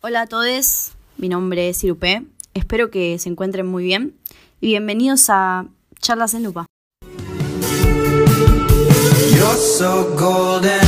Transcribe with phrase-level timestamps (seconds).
[0.00, 2.24] Hola a todos, mi nombre es Irupe,
[2.54, 4.14] espero que se encuentren muy bien
[4.60, 5.66] y bienvenidos a
[5.98, 6.66] Charlas en Lupa.
[9.34, 10.78] You're so golden.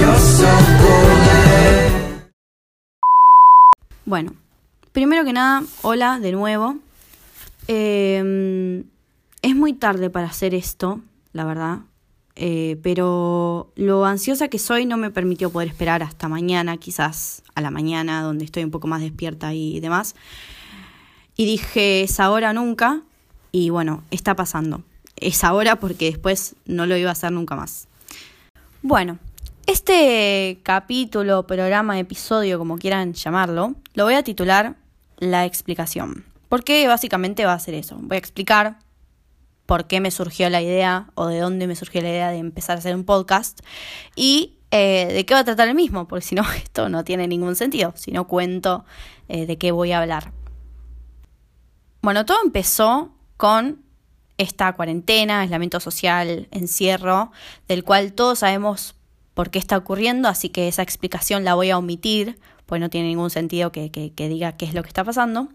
[0.00, 0.46] You're so
[0.80, 2.28] golden.
[4.04, 4.34] Bueno,
[4.92, 6.76] primero que nada, hola de nuevo.
[7.66, 8.84] Eh,
[9.42, 11.00] es muy tarde para hacer esto,
[11.32, 11.80] la verdad.
[12.36, 17.60] Eh, pero lo ansiosa que soy no me permitió poder esperar hasta mañana, quizás a
[17.60, 20.14] la mañana, donde estoy un poco más despierta y demás.
[21.36, 23.02] Y dije, es ahora nunca.
[23.52, 24.82] Y bueno, está pasando.
[25.16, 27.86] Es ahora porque después no lo iba a hacer nunca más.
[28.82, 29.18] Bueno,
[29.66, 34.76] este capítulo, programa, episodio, como quieran llamarlo, lo voy a titular
[35.18, 36.24] La explicación.
[36.48, 37.96] Porque básicamente va a ser eso.
[38.00, 38.78] Voy a explicar
[39.66, 42.76] por qué me surgió la idea o de dónde me surgió la idea de empezar
[42.76, 43.60] a hacer un podcast
[44.14, 47.28] y eh, de qué va a tratar el mismo, porque si no, esto no tiene
[47.28, 48.84] ningún sentido, si no cuento
[49.28, 50.32] eh, de qué voy a hablar.
[52.02, 53.82] Bueno, todo empezó con
[54.36, 57.30] esta cuarentena, aislamiento social, encierro,
[57.68, 58.96] del cual todos sabemos
[59.32, 63.08] por qué está ocurriendo, así que esa explicación la voy a omitir, pues no tiene
[63.08, 65.48] ningún sentido que, que, que diga qué es lo que está pasando.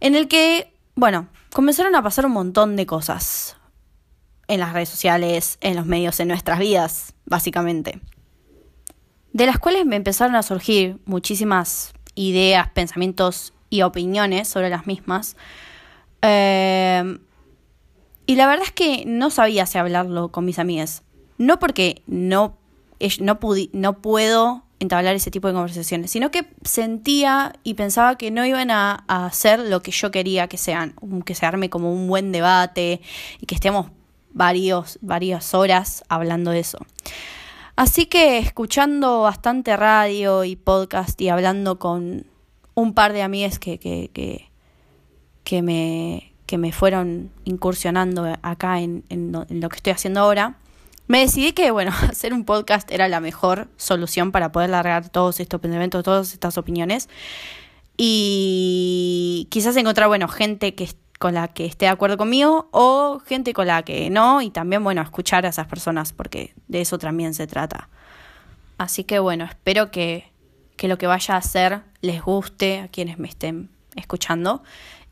[0.00, 3.56] En el que, bueno, comenzaron a pasar un montón de cosas
[4.48, 8.00] en las redes sociales, en los medios, en nuestras vidas, básicamente.
[9.32, 15.36] De las cuales me empezaron a surgir muchísimas ideas, pensamientos y opiniones sobre las mismas.
[16.22, 17.20] Eh,
[18.26, 21.04] y la verdad es que no sabía si hablarlo con mis amigas.
[21.38, 22.58] No porque no,
[23.20, 23.38] no,
[23.72, 28.70] no puedo entablar ese tipo de conversaciones, sino que sentía y pensaba que no iban
[28.70, 30.94] a, hacer lo que yo quería que sean,
[31.24, 33.00] que se arme como un buen debate
[33.40, 33.90] y que estemos
[34.32, 36.78] varios, varias horas hablando de eso.
[37.76, 42.26] Así que escuchando bastante radio y podcast y hablando con
[42.74, 44.50] un par de amigas que, que, que,
[45.42, 50.56] que, me, que me fueron incursionando acá en, en lo que estoy haciendo ahora,
[51.06, 55.40] me decidí que, bueno, hacer un podcast era la mejor solución para poder largar todos
[55.40, 57.08] estos pensamientos, todas estas opiniones.
[57.96, 60.88] Y quizás encontrar, bueno, gente que,
[61.18, 64.42] con la que esté de acuerdo conmigo o gente con la que no.
[64.42, 67.88] Y también, bueno, escuchar a esas personas porque de eso también se trata.
[68.78, 70.32] Así que, bueno, espero que,
[70.76, 74.62] que lo que vaya a hacer les guste a quienes me estén escuchando.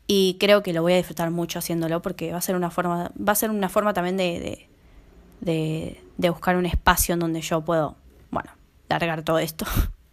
[0.05, 3.11] Y creo que lo voy a disfrutar mucho haciéndolo porque va a ser una forma,
[3.17, 4.69] va a ser una forma también de, de
[5.43, 7.95] de, de, buscar un espacio en donde yo puedo,
[8.31, 8.51] bueno,
[8.89, 9.65] largar todo esto.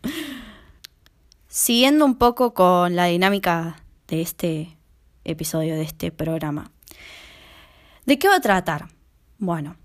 [1.49, 4.77] Siguiendo un poco con la dinámica de este
[5.25, 6.71] episodio, de este programa.
[8.07, 8.89] ¿De qué va a tratar?
[9.39, 9.77] Bueno,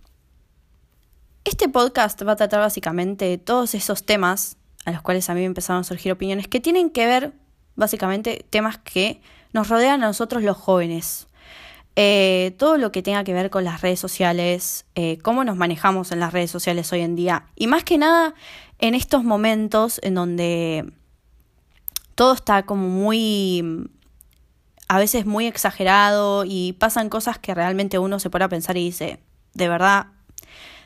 [1.44, 5.46] este podcast va a tratar básicamente todos esos temas a los cuales a mí me
[5.46, 7.34] empezaron a surgir opiniones que tienen que ver
[7.76, 9.22] básicamente temas que
[9.54, 11.28] nos rodean a nosotros los jóvenes,
[11.96, 16.12] eh, todo lo que tenga que ver con las redes sociales, eh, cómo nos manejamos
[16.12, 17.46] en las redes sociales hoy en día.
[17.56, 18.34] Y más que nada
[18.80, 20.92] en estos momentos en donde
[22.16, 23.90] todo está como muy,
[24.90, 28.84] a veces muy exagerado y pasan cosas que realmente uno se pone a pensar y
[28.84, 29.20] dice,
[29.54, 30.08] de verdad,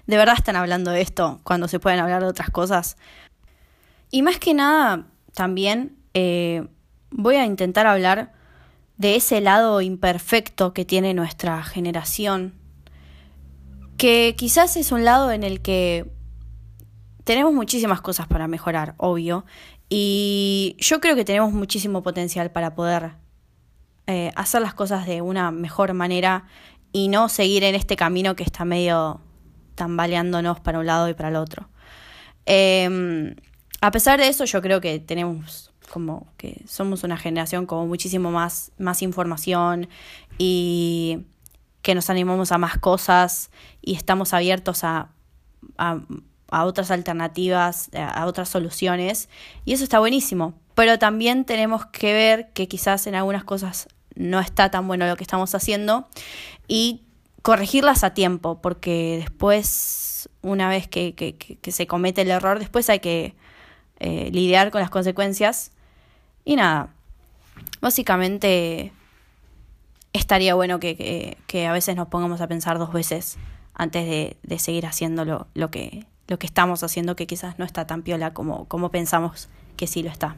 [0.06, 2.98] de verdad están hablando de esto cuando se pueden hablar de otras cosas.
[4.12, 6.68] Y más que nada, también eh,
[7.10, 8.34] voy a intentar hablar
[9.00, 12.54] de ese lado imperfecto que tiene nuestra generación,
[13.98, 16.12] que quizás es un lado en el que
[17.24, 19.46] tenemos muchísimas cosas para mejorar, obvio,
[19.88, 23.14] y yo creo que tenemos muchísimo potencial para poder
[24.06, 26.46] eh, hacer las cosas de una mejor manera
[26.92, 29.22] y no seguir en este camino que está medio
[29.76, 31.70] tambaleándonos para un lado y para el otro.
[32.46, 33.34] Eh,
[33.80, 38.32] a pesar de eso, yo creo que tenemos como que somos una generación con muchísimo
[38.32, 39.90] más, más información
[40.38, 41.26] y
[41.82, 43.50] que nos animamos a más cosas
[43.82, 45.10] y estamos abiertos a,
[45.78, 49.30] a, otras alternativas, a otras soluciones
[49.66, 50.54] y eso está buenísimo.
[50.76, 55.16] Pero también tenemos que ver que quizás en algunas cosas no está tan bueno lo
[55.16, 56.08] que estamos haciendo
[56.68, 57.04] y
[57.42, 62.90] corregirlas a tiempo, porque después, una vez que, que, que se comete el error, después
[62.90, 63.36] hay que
[64.00, 65.72] eh, lidiar con las consecuencias
[66.50, 66.90] y nada,
[67.80, 68.92] básicamente
[70.14, 73.38] estaría bueno que, que, a veces nos pongamos a pensar dos veces
[73.76, 77.66] antes de, de seguir haciendo lo, lo, que, lo que estamos haciendo, que quizás no
[77.66, 79.48] está tan piola como, como pensamos
[79.78, 80.38] que sí lo está.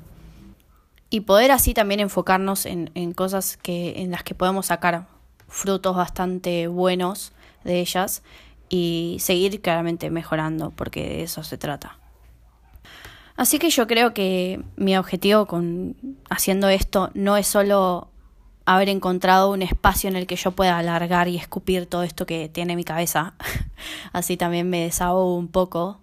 [1.10, 5.08] Y poder así también enfocarnos en, en cosas que, en las que podemos sacar
[5.48, 7.32] frutos bastante buenos
[7.64, 8.22] de ellas
[8.68, 12.01] y seguir claramente mejorando, porque de eso se trata.
[13.42, 15.96] Así que yo creo que mi objetivo con
[16.30, 18.08] haciendo esto no es solo
[18.66, 22.50] haber encontrado un espacio en el que yo pueda alargar y escupir todo esto que
[22.50, 23.34] tiene mi cabeza.
[24.14, 26.02] Así también me desahogo un poco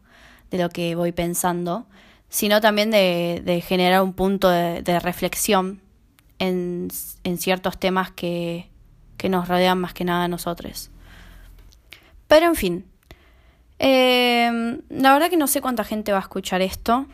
[0.50, 1.86] de lo que voy pensando,
[2.28, 5.80] sino también de, generar un punto de, reflexión
[6.40, 6.88] en,
[7.22, 8.68] en, ciertos temas que,
[9.16, 10.90] que, nos rodean más que nada a nosotros.
[12.26, 12.84] Pero en fin,
[13.78, 17.06] eh, la verdad que no sé cuánta gente va a escuchar esto.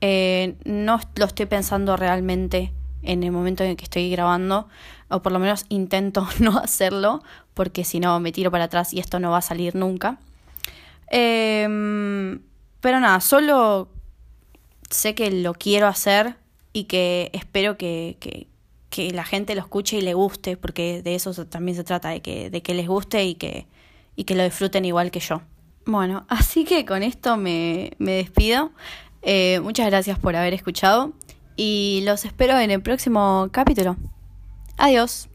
[0.00, 2.72] Eh, no lo estoy pensando realmente
[3.02, 4.68] en el momento en que estoy grabando,
[5.08, 7.22] o por lo menos intento no hacerlo,
[7.54, 10.18] porque si no me tiro para atrás y esto no va a salir nunca.
[11.10, 12.38] Eh,
[12.80, 13.88] pero nada, solo
[14.90, 16.36] sé que lo quiero hacer
[16.72, 18.46] y que espero que, que,
[18.90, 22.20] que, la gente lo escuche y le guste, porque de eso también se trata, de
[22.20, 23.66] que, de que les guste y que,
[24.14, 25.42] y que lo disfruten igual que yo.
[25.84, 28.72] Bueno, así que con esto me, me despido.
[29.22, 31.12] Eh, muchas gracias por haber escuchado
[31.56, 33.96] y los espero en el próximo capítulo.
[34.76, 35.28] Adiós.